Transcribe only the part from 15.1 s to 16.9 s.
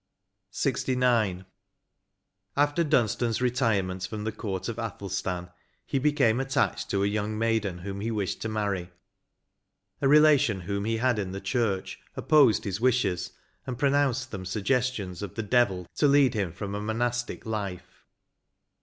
of the devil to lead him from a